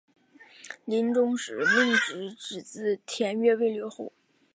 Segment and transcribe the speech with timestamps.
[0.83, 4.11] 临终时命侄子田悦为留后。